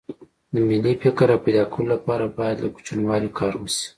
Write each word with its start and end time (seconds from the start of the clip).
د 0.53 0.55
ملي 0.69 0.93
فکر 1.03 1.25
راپیدا 1.33 1.63
کولو 1.71 1.89
لپاره 1.95 2.25
باید 2.37 2.57
له 2.63 2.69
کوچنیوالي 2.75 3.29
کار 3.39 3.53
وشي 3.57 3.87